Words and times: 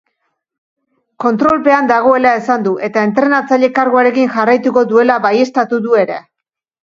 Kontrolpean 1.23 1.89
dagoela 1.91 2.31
esan 2.39 2.63
du 2.67 2.73
eta 2.87 3.03
entrenatzaile 3.09 3.69
karguarekin 3.77 4.33
jarraituko 4.37 4.85
duela 4.95 5.19
baieztatu 5.27 5.79
du 5.85 6.01
ere. 6.05 6.19